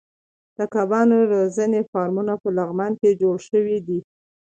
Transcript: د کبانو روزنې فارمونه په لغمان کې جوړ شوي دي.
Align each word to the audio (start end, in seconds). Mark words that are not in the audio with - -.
د 0.57 0.59
کبانو 0.73 1.17
روزنې 1.33 1.81
فارمونه 1.91 2.33
په 2.41 2.47
لغمان 2.57 2.91
کې 3.01 3.17
جوړ 3.21 3.37
شوي 3.49 3.77
دي. 3.87 3.99